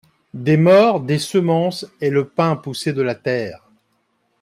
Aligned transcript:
Des 0.33 0.57
morts, 0.57 1.01
des 1.01 1.19
semences, 1.19 1.85
et 2.01 2.09
le 2.09 2.27
pain 2.27 2.55
poussait 2.55 2.91
de 2.93 3.03
la 3.03 3.13
terre. 3.13 3.69